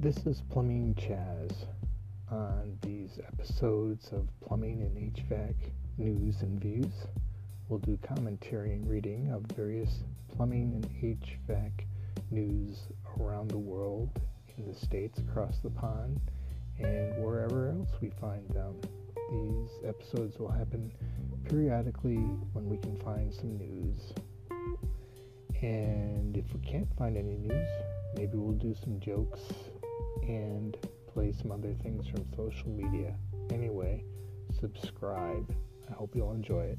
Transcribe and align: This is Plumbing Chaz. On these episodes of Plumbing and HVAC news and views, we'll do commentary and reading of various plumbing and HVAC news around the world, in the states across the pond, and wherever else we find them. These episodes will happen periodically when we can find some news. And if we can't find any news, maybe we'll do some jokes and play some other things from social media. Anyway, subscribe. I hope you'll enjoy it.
This 0.00 0.18
is 0.26 0.42
Plumbing 0.48 0.94
Chaz. 0.94 1.50
On 2.30 2.78
these 2.82 3.18
episodes 3.26 4.10
of 4.12 4.28
Plumbing 4.46 4.82
and 4.82 4.96
HVAC 4.96 5.56
news 5.96 6.42
and 6.42 6.60
views, 6.60 6.92
we'll 7.68 7.80
do 7.80 7.98
commentary 8.06 8.74
and 8.74 8.88
reading 8.88 9.32
of 9.32 9.42
various 9.56 10.04
plumbing 10.36 10.72
and 10.74 10.88
HVAC 11.02 11.72
news 12.30 12.78
around 13.18 13.50
the 13.50 13.58
world, 13.58 14.08
in 14.56 14.68
the 14.68 14.74
states 14.78 15.18
across 15.18 15.58
the 15.64 15.70
pond, 15.70 16.20
and 16.78 17.20
wherever 17.20 17.68
else 17.68 17.90
we 18.00 18.10
find 18.20 18.48
them. 18.50 18.80
These 19.32 19.70
episodes 19.84 20.38
will 20.38 20.52
happen 20.52 20.92
periodically 21.48 22.18
when 22.52 22.68
we 22.68 22.76
can 22.76 22.96
find 23.00 23.34
some 23.34 23.58
news. 23.58 24.12
And 25.60 26.36
if 26.36 26.44
we 26.54 26.60
can't 26.60 26.88
find 26.96 27.16
any 27.16 27.36
news, 27.36 27.68
maybe 28.14 28.36
we'll 28.36 28.52
do 28.52 28.76
some 28.80 29.00
jokes 29.00 29.40
and 30.22 30.76
play 31.12 31.32
some 31.32 31.50
other 31.52 31.74
things 31.82 32.06
from 32.06 32.24
social 32.36 32.68
media. 32.68 33.14
Anyway, 33.50 34.04
subscribe. 34.60 35.54
I 35.88 35.92
hope 35.92 36.14
you'll 36.14 36.32
enjoy 36.32 36.62
it. 36.62 36.78